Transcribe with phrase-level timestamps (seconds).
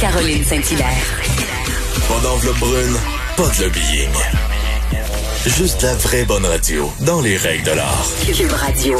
[0.00, 1.20] Caroline Saint-Hilaire.
[2.06, 2.96] Pas d'enveloppe brune,
[3.36, 4.12] pas de lobbying.
[5.46, 8.06] Juste la vraie bonne radio, dans les règles de l'art.
[8.32, 8.98] Cube Radio.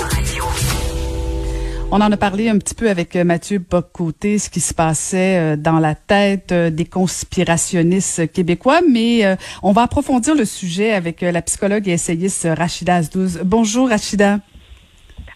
[1.92, 5.39] On en a parlé un petit peu avec euh, Mathieu Bocoté, ce qui se passait
[5.39, 11.20] euh, dans la tête euh, des conspirationnistes québécois, mais on va approfondir le sujet avec
[11.20, 13.42] la psychologue et essayiste Rachida Azdouz.
[13.45, 14.41] Bonjour Rachida.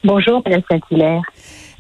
[0.03, 1.23] Bonjour Mme Saint-Hilaire.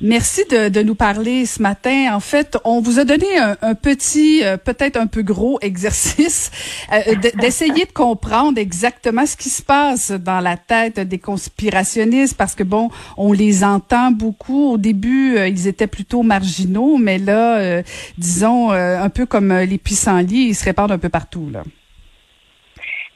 [0.03, 2.15] Merci de, de, nous parler ce matin.
[2.15, 6.51] En fait, on vous a donné un, petit, euh, peut-être un peu gros exercice
[6.91, 12.55] euh, d'essayer de comprendre exactement ce qui se passe dans la tête des conspirationnistes parce
[12.55, 14.73] que bon, on les entend beaucoup.
[14.73, 17.83] Au début, euh, ils étaient plutôt marginaux, mais là,
[18.17, 21.49] disons, un peu comme les pissenlits, ils se répandent un peu partout.
[21.53, 21.63] Là.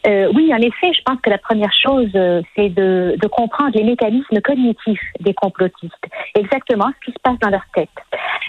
[0.07, 3.71] Euh, oui, en effet, je pense que la première chose, euh, c'est de, de, comprendre
[3.75, 7.89] les mécanismes cognitifs des complotistes, exactement ce qui se passe dans leur tête.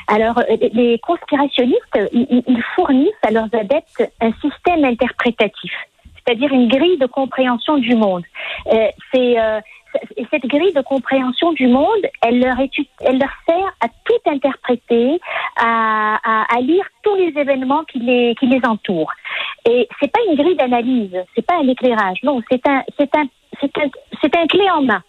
[0.07, 5.71] Alors, euh, les conspirationnistes, ils, fournissent à leurs adeptes un système interprétatif,
[6.15, 8.23] c'est-à-dire une grille de compréhension du monde.
[8.73, 9.37] Euh, c'est
[10.29, 12.69] cette grille de compréhension du monde, elle leur, est,
[12.99, 15.21] elle leur sert à tout interpréter,
[15.55, 19.13] à, à, à lire tous les événements qui les, qui les entourent.
[19.67, 23.25] Et c'est pas une grille d'analyse, c'est pas un éclairage, non, c'est un, c'est un,
[23.59, 23.89] c'est un,
[24.21, 25.01] c'est un clé en main.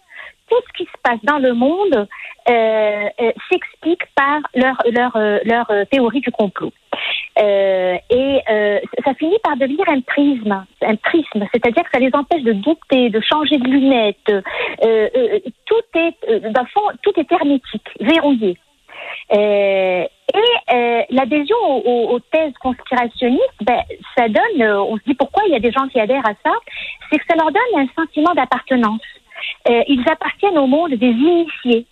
[0.48, 2.06] Tout ce qui se passe dans le monde
[2.48, 6.72] euh, euh, s'explique par leur leur euh, leur euh, théorie du complot.
[7.38, 8.40] Euh, et
[9.04, 13.10] ça finit par devenir un prisme, un prisme, c'est-à-dire que ça les empêche de douter,
[13.10, 14.32] de changer de lunettes.
[15.66, 18.56] tout est, dans le fond, tout est hermétique, verrouillé.
[19.32, 23.82] Euh, et euh, l'adhésion aux, aux, thèses conspirationnistes, ben,
[24.16, 26.34] ça donne, euh, on se dit pourquoi il y a des gens qui adhèrent à
[26.44, 26.52] ça,
[27.10, 29.00] c'est que ça leur donne un sentiment d'appartenance.
[29.68, 31.86] Euh, ils appartiennent au monde des initiés,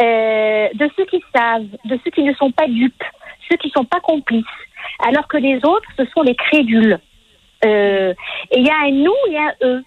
[0.00, 3.04] euh, de ceux qui savent, de ceux qui ne sont pas dupes,
[3.50, 4.44] ceux qui ne sont pas complices,
[5.06, 6.98] alors que les autres, ce sont les crédules.
[7.64, 8.14] et
[8.56, 9.84] il y a un nous et un eux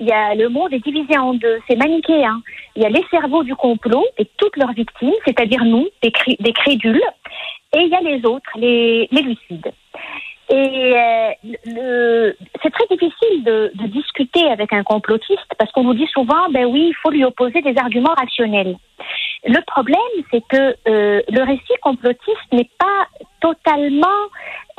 [0.00, 2.40] il y a le monde est divisé en deux, c'est manichéen.
[2.76, 6.52] Il y a les cerveaux du complot et toutes leurs victimes, c'est-à-dire nous, des, des,
[6.52, 7.02] crédules,
[7.74, 9.72] et il y a les autres, les, les lucides.
[10.50, 12.32] Et euh,
[12.62, 16.88] c'est très difficile de, discuter avec un complotiste parce qu'on nous dit souvent, ben oui,
[16.88, 18.76] il faut lui opposer des arguments rationnels.
[19.44, 19.98] Le problème,
[20.30, 23.06] c'est que euh, le récit complotiste n'est pas
[23.40, 24.06] totalement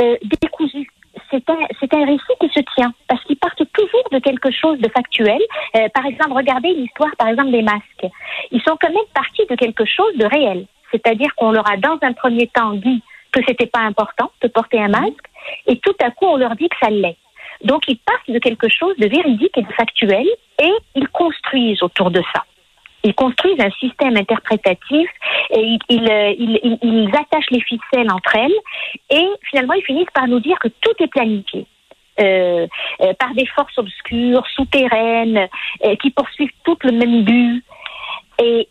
[0.01, 0.87] euh, décousu
[1.31, 2.93] c'est un, un récit qui se tient
[3.39, 5.41] partent toujours de quelque chose de factuel.
[5.75, 8.07] Euh, par exemple, regardez l'histoire, par exemple, des masques.
[8.51, 10.65] Ils sont quand même partis de quelque chose de réel.
[10.91, 13.01] C'est-à-dire qu'on leur a dans un premier temps dit
[13.31, 15.25] que c'était pas important de porter un masque
[15.67, 17.17] et tout à coup on leur dit que ça l'est.
[17.63, 20.25] Donc ils partent de quelque chose de véridique et de factuel
[20.61, 22.43] et ils construisent autour de ça.
[23.03, 25.09] Ils construisent un système interprétatif
[25.51, 28.55] et ils, euh, attachent les ficelles entre elles
[29.09, 31.65] et finalement ils finissent par nous dire que tout est planifié.
[32.19, 32.67] Euh,
[33.01, 35.47] euh, par des forces obscures, souterraines,
[35.85, 37.63] euh, qui poursuivent tout le même but.
[38.41, 38.67] Et,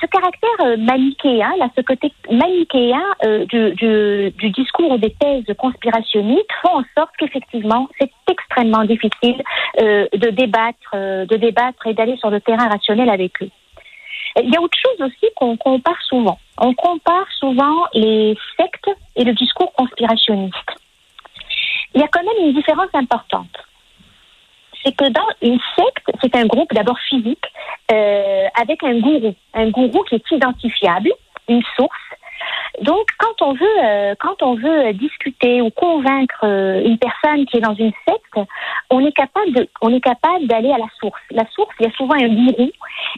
[0.00, 3.02] ce caractère manichéen, là, ce côté manichéen
[3.48, 9.40] du, du, du, discours ou des thèses conspirationnistes font en sorte qu'effectivement, c'est extrêmement difficile
[9.78, 13.50] de débattre, de débattre et d'aller sur le terrain rationnel avec eux.
[14.42, 16.38] Il y a autre chose aussi qu'on compare souvent.
[16.58, 20.71] On compare souvent les sectes et le discours conspirationniste.
[21.94, 23.56] Il y a quand même une différence importante.
[24.82, 27.44] C'est que dans une secte, c'est un groupe d'abord physique
[27.92, 31.12] euh, avec un gourou, un gourou qui est identifiable,
[31.48, 31.92] une source,
[32.80, 37.58] donc, quand on veut, euh, quand on veut discuter ou convaincre euh, une personne qui
[37.58, 38.48] est dans une secte,
[38.90, 41.20] on est capable de, on est capable d'aller à la source.
[41.30, 42.70] La source, il y a souvent un gourou,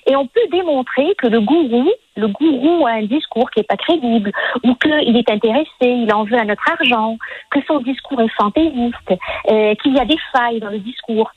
[0.07, 3.77] et on peut démontrer que le gourou, le gourou a un discours qui est pas
[3.77, 4.33] crédible,
[4.65, 7.17] ou qu'il est intéressé, il en veut à notre argent,
[7.51, 9.15] que son discours est fantaisiste,
[9.51, 11.31] euh, qu'il y a des failles dans le discours.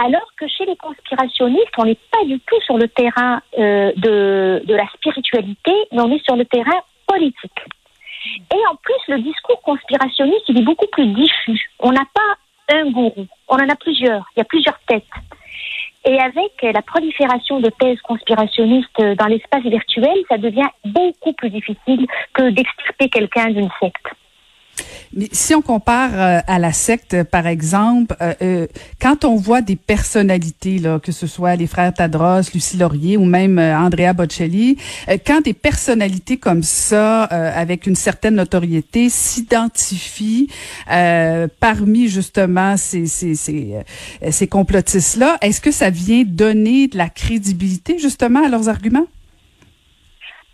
[0.00, 4.62] Alors que chez les conspirationnistes, on n'est pas du tout sur le terrain euh, de,
[4.64, 6.78] de la spiritualité, mais on est sur le terrain
[7.08, 7.60] politique.
[8.52, 11.70] Et en plus, le discours conspirationniste, il est beaucoup plus diffus.
[11.80, 15.04] On n'a pas un gourou, on en a plusieurs, il y a plusieurs têtes.
[16.04, 22.06] Et avec la prolifération de thèses conspirationnistes dans l'espace virtuel, ça devient beaucoup plus difficile
[22.34, 24.06] que d'extirper quelqu'un d'une secte.
[25.14, 28.66] Mais si on compare euh, à la secte, par exemple, euh, euh,
[29.00, 33.24] quand on voit des personnalités, là, que ce soit les frères Tadros, Lucie Laurier ou
[33.24, 34.76] même Andrea Bocelli,
[35.26, 40.48] quand des personnalités comme ça, avec une certaine notoriété, s'identifient
[41.60, 43.74] parmi justement ces, ces, ces,
[44.30, 49.06] ces complotistes-là, est-ce que ça vient donner de la crédibilité justement à leurs arguments?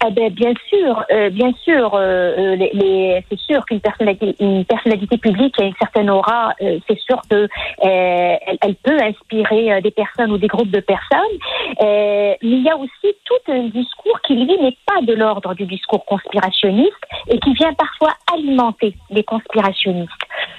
[0.07, 4.35] Eh ben, bien sûr, euh, bien sûr, euh, euh, les, les, c'est sûr qu'une personnalité,
[4.39, 6.55] une personnalité publique a une certaine aura.
[6.59, 7.49] c'est sûr que
[7.79, 11.37] elle, elle, peut inspirer des personnes ou des groupes de personnes.
[11.81, 15.65] mais il y a aussi tout un discours qui lui n'est pas de l'ordre du
[15.65, 20.13] discours conspirationniste et qui vient parfois alimenter les conspirationnistes.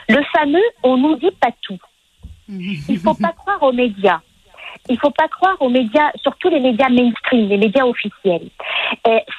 [0.10, 1.80] Le fameux "on nous dit pas tout".
[2.50, 4.22] Il faut pas croire aux médias
[4.90, 8.50] il faut pas croire aux médias, surtout les médias mainstream, les médias officiels.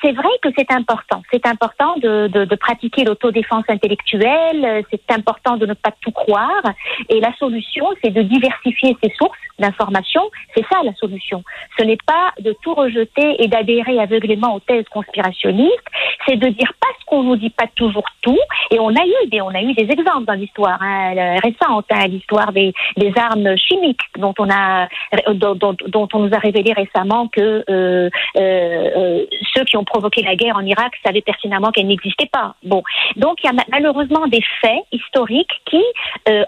[0.02, 1.22] c'est vrai que c'est important.
[1.30, 4.84] C'est important de, pratiquer l'autodéfense intellectuelle.
[4.90, 6.62] C'est important de ne pas tout croire.
[7.08, 10.22] Et la solution, c'est de diversifier ses sources d'information.
[10.54, 11.42] C'est ça la solution.
[11.78, 15.86] Ce n'est pas de tout rejeter et d'adhérer aveuglément aux thèses conspirationnistes.
[16.26, 18.38] C'est de dire parce qu'on nous dit pas toujours tout.
[18.70, 22.06] Et on a eu des, on a eu des exemples dans l'histoire hein, récente, hein,
[22.08, 22.72] l'histoire des
[23.16, 24.88] armes chimiques dont on a
[25.36, 30.36] dont, on nous a révélé récemment que euh, euh, euh, ceux qui ont provoqué la
[30.36, 32.54] guerre en Irak savaient pertinemment qu'elle n'existait pas.
[32.62, 32.82] Bon,
[33.16, 35.82] donc il y a malheureusement des faits historiques qui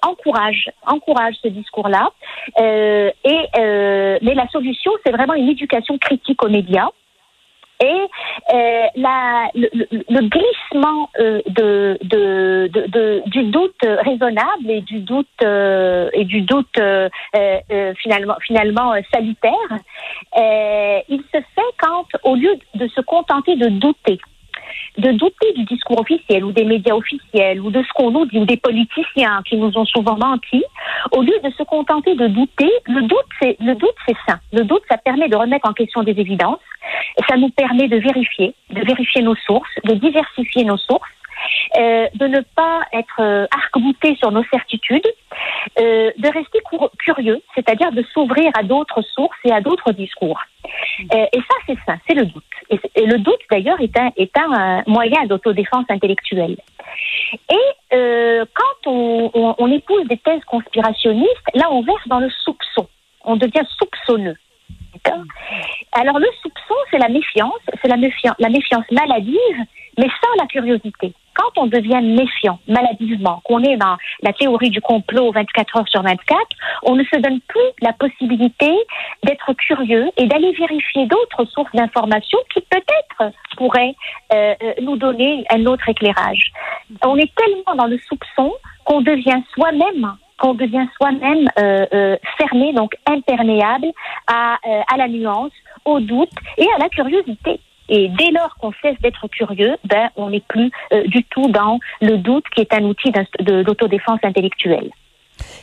[0.03, 2.11] encouragent encouragent ce discours-là.
[2.59, 3.49] et
[4.23, 6.89] mais la solution, c'est vraiment une éducation critique aux médias
[7.81, 8.01] et
[8.55, 15.27] euh, la, le, le, glissement euh, de, de, de, du doute raisonnable et du doute
[15.43, 19.53] euh, et du doute euh, euh, finalement finalement salutaire,
[21.09, 24.19] il se fait quand au lieu de se contenter de douter
[24.99, 28.39] de douter du discours officiel ou des médias officiels ou de ce qu'on nous dit
[28.39, 30.63] ou des politiciens qui nous ont souvent menti,
[31.13, 34.39] au lieu de se contenter de douter, le doute c'est le doute c'est ça.
[34.53, 36.61] Le doute ça permet de remettre en question des évidences,
[37.29, 41.09] ça nous permet de vérifier, de vérifier nos sources, de diversifier nos sources
[41.77, 45.07] euh, de ne pas être euh, arc-bouté sur nos certitudes,
[45.79, 46.61] euh, de rester
[46.99, 50.41] curieux, c'est-à-dire de s'ouvrir à d'autres sources et à d'autres discours.
[51.13, 52.45] Euh, et ça, c'est ça, c'est le doute.
[52.71, 56.57] Et, le doute, d'ailleurs, est un, est un moyen d'autodéfense intellectuelle.
[57.51, 62.31] Et euh, quand on, on, on épouse des thèses conspirationnistes, là, on verse dans le
[62.31, 62.89] soupçon.
[63.25, 64.37] On devient soupçonneux.
[65.93, 69.65] Alors le soupçon, c'est la méfiance, c'est la, méfiance, la méfiance maladive,
[69.97, 71.13] mais sans la curiosité.
[71.39, 76.03] Quand on devient méfiant, maladivement, qu'on est dans la théorie du complot 24 heures sur
[76.03, 76.37] 24,
[76.83, 78.73] on ne se donne plus la possibilité
[79.23, 83.95] d'être curieux et d'aller vérifier d'autres sources d'informations qui peut-être pourraient
[84.33, 86.51] euh, euh, nous donner un autre éclairage.
[87.05, 88.53] On est tellement dans le soupçon
[88.85, 93.89] qu'on devient soi-même qu'on devient soi-même euh, fermé, donc imperméable
[94.29, 94.57] à
[94.97, 95.51] la nuance,
[95.85, 97.59] au doute et à la curiosité.
[97.89, 101.79] Et dès lors qu'on cesse d'être curieux, ben, on n'est plus euh, du tout dans
[102.01, 104.91] le doute qui est un outil d'autodéfense intellectuelle.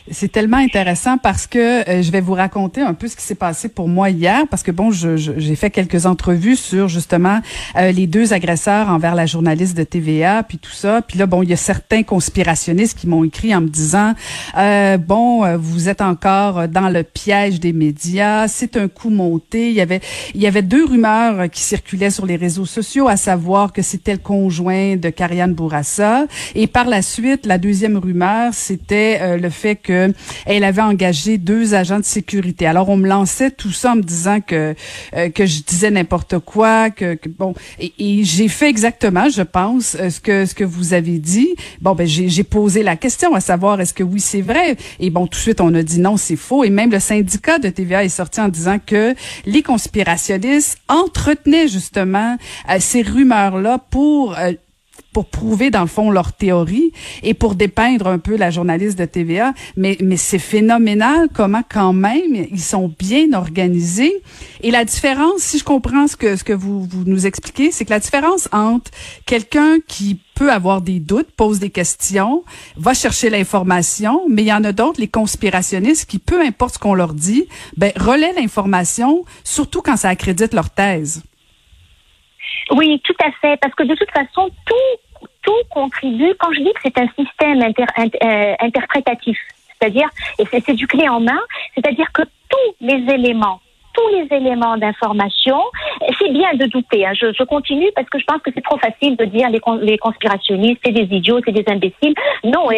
[0.08, 3.34] C'est tellement intéressant parce que euh, je vais vous raconter un peu ce qui s'est
[3.34, 7.40] passé pour moi hier parce que bon, j'ai fait quelques entrevues sur justement
[7.76, 11.02] euh, les deux agresseurs envers la journaliste de TVA puis tout ça.
[11.02, 14.14] Puis là, bon, il y a certains conspirationnistes qui m'ont écrit en me disant
[14.56, 19.70] euh, bon, vous êtes encore dans le piège des médias, c'est un coup monté.
[19.70, 20.00] Il y avait
[20.34, 24.12] il y avait deux rumeurs qui circulaient sur les réseaux sociaux, à savoir que c'était
[24.12, 29.74] le conjoint de Karianne Bourassa et par la suite, la deuxième rumeur, c'était le fait
[29.74, 29.95] que
[30.46, 32.66] elle avait engagé deux agents de sécurité.
[32.66, 34.74] Alors on me lançait tout ça en me disant que
[35.14, 40.10] euh, que je disais n'importe quoi, que, bon et, j'ai fait exactement, je pense, euh,
[40.10, 41.54] ce que ce que vous avez dit.
[41.80, 45.26] Bon ben j'ai posé la question à savoir est-ce que oui c'est vrai et bon
[45.26, 48.04] tout de suite on a dit non c'est faux et même le syndicat de TVA
[48.04, 52.36] est sorti en disant que les conspirationnistes entretenaient justement
[52.70, 54.34] euh, ces rumeurs là pour
[55.16, 56.92] pour prouver dans le fond leur théorie
[57.22, 59.54] et pour dépeindre un peu la journaliste de TVA.
[59.74, 64.12] Mais, mais c'est phénoménal comment quand même ils sont bien organisés.
[64.60, 67.86] Et la différence, si je comprends ce que, ce que vous, vous nous expliquez, c'est
[67.86, 68.90] que la différence entre
[69.24, 72.44] quelqu'un qui peut avoir des doutes, pose des questions,
[72.76, 76.78] va chercher l'information, mais il y en a d'autres, les conspirationnistes, qui, peu importe ce
[76.78, 81.22] qu'on leur dit, ben, relaient l'information, surtout quand ça accrédite leur thèse.
[82.72, 85.05] Oui, tout à fait, parce que de toute façon, tout
[85.46, 89.38] tout contribue, quand je dis que c'est un système euh, interprétatif,
[89.68, 91.40] c'est-à-dire, et c'est du clé en main,
[91.74, 93.60] c'est-à-dire que tous les éléments
[93.96, 95.60] tous les éléments d'information.
[96.18, 97.06] C'est bien de douter.
[97.06, 97.12] Hein.
[97.14, 99.98] Je, je, continue parce que je pense que c'est trop facile de dire les, les
[99.98, 102.14] conspirationnistes, c'est des idiots, c'est des imbéciles.
[102.44, 102.68] Non,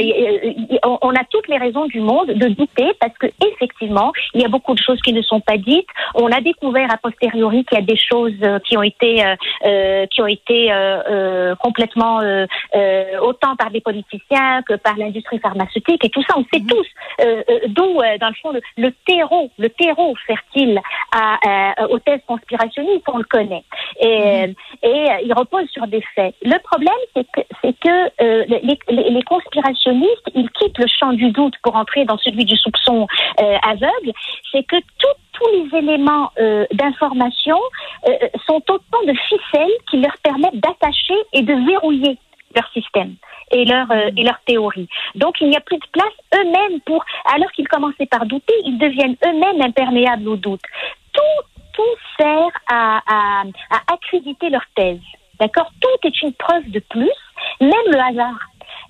[0.82, 4.48] on a toutes les raisons du monde de douter parce que effectivement, il y a
[4.48, 5.88] beaucoup de choses qui ne sont pas dites.
[6.14, 9.37] On a découvert a posteriori qu'il y a des choses euh, qui ont été euh,
[9.64, 12.20] euh, qui ont été euh, complètement
[13.22, 16.34] autant par des politiciens que par l'industrie pharmaceutique et tout ça.
[16.37, 16.66] On sait mhm.
[16.66, 16.87] tous
[17.68, 20.80] d'où, dans le fond, le, le terreau, le terreau fertile
[21.12, 23.64] à, aux thèses conspirationnistes, on le connaît.
[24.00, 24.54] Et, mhm.
[24.82, 26.34] et euh, il repose sur des faits.
[26.42, 31.12] Le problème, c'est que, c'est que euh, les, les, les, conspirationnistes, ils quittent le champ
[31.12, 33.06] du doute pour entrer dans celui du soupçon
[33.40, 34.12] euh, aveugle.
[34.52, 37.58] C'est que tout, tous les éléments euh, d'information
[38.08, 38.12] euh,
[38.46, 42.18] sont autant de ficelles qui leur permettent d'attacher et de verrouiller
[42.54, 43.14] leur système
[43.50, 44.88] et leur euh, et leur théorie.
[45.14, 48.78] Donc il n'y a plus de place eux-mêmes pour alors qu'ils commençaient par douter, ils
[48.78, 50.62] deviennent eux-mêmes imperméables au doute.
[51.12, 51.82] Tout
[52.18, 53.44] sert à, à,
[53.92, 55.00] accréditer leur thèse.
[55.38, 55.70] D'accord?
[55.80, 57.12] Tout est une preuve de plus,
[57.60, 58.38] même le hasard.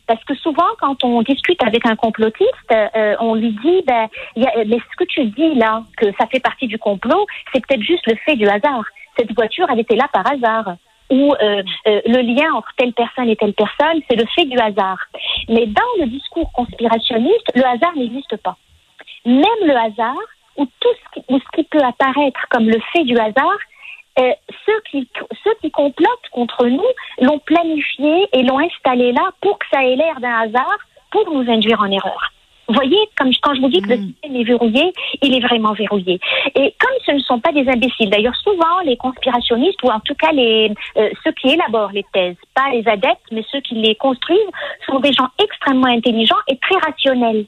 [0.06, 4.78] Parce que souvent, quand on discute avec un complotiste, euh, on lui dit, ben, mais
[4.78, 8.16] ce que tu dis là, que ça fait partie du complot, c'est peut-être juste le
[8.25, 8.84] fait du hasard.
[9.18, 10.76] Cette voiture, elle était là par hasard
[11.10, 14.58] ou euh, euh, le lien entre telle personne et telle personne, c'est le fait du
[14.58, 14.98] hasard.
[15.48, 18.56] Mais dans le discours conspirationniste, le hasard n'existe pas.
[19.25, 20.16] Même le hasard,
[20.58, 23.58] ou tout ce qui, ce qui peut apparaître comme le fait du hasard,
[24.18, 24.32] euh,
[24.66, 25.08] ceux, qui,
[25.44, 26.82] ceux qui complotent contre nous
[27.20, 30.78] l'ont planifié et l'ont installé là pour que ça ait l'air d'un hasard,
[31.10, 32.32] pour nous induire en erreur.
[32.68, 34.06] Vous voyez, comme quand je vous dis que le mm.
[34.08, 36.20] système est verrouillé, il est vraiment verrouillé.
[36.54, 40.14] Et comme ce ne sont pas des imbéciles, d'ailleurs souvent les conspirationnistes ou en tout
[40.14, 43.94] cas les euh, ceux qui élaborent les thèses, pas les adeptes, mais ceux qui les
[43.94, 44.50] construisent,
[44.86, 47.46] sont des gens extrêmement intelligents et très rationnels.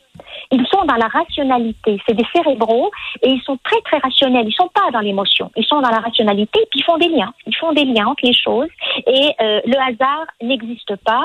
[0.53, 2.91] Ils sont dans la rationalité, c'est des cérébraux
[3.23, 4.49] et ils sont très très rationnels.
[4.49, 7.33] Ils sont pas dans l'émotion, ils sont dans la rationalité puis ils font des liens.
[7.47, 8.69] Ils font des liens entre les choses
[9.07, 11.25] et euh, le hasard n'existe pas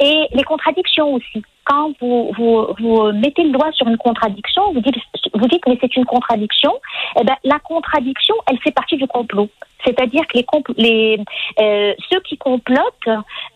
[0.00, 4.80] et les contradictions aussi quand vous, vous, vous, mettez le doigt sur une contradiction, vous
[4.80, 4.96] dites,
[5.34, 6.72] vous dites mais c'est une contradiction,
[7.20, 9.48] eh ben, la contradiction, elle fait partie du complot.
[9.84, 11.18] C'est-à-dire que les, les
[11.60, 12.86] euh, ceux qui complotent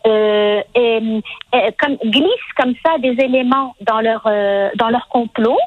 [0.05, 1.21] euh, euh,
[2.05, 5.57] glissent comme ça des éléments dans leur, euh, dans leur complot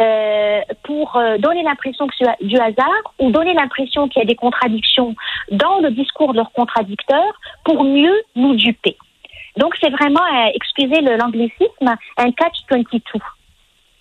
[0.00, 4.36] euh, pour donner l'impression que c'est du hasard ou donner l'impression qu'il y a des
[4.36, 5.14] contradictions
[5.50, 8.96] dans le discours de leurs contradicteurs pour mieux nous duper.
[9.56, 13.00] Donc c'est vraiment, euh, excusez l'anglicisme, un catch-22.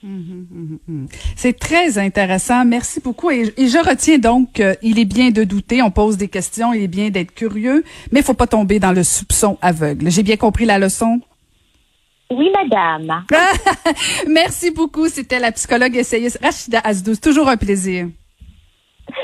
[0.04, 1.08] Mhm, mhm, mhm.
[1.36, 2.64] C'est très intéressant.
[2.64, 3.32] Merci beaucoup.
[3.32, 5.82] Et, je retiens donc qu'il est bien de douter.
[5.82, 6.74] On pose des questions.
[6.74, 10.12] Il est bien d'être curieux, mais il faut pas tomber dans le soupçon aveugle.
[10.12, 11.22] J'ai bien compris la leçon?
[12.32, 13.26] Oui, madame.
[14.28, 15.08] Merci beaucoup.
[15.08, 17.20] C'était la psychologue essayiste Rachida Asdouz.
[17.20, 18.08] Toujours un plaisir.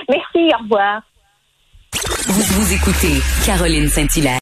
[0.10, 0.52] Merci.
[0.56, 1.02] Au revoir.
[2.28, 4.40] Vous, vous écoutez Caroline Saint-Hilaire.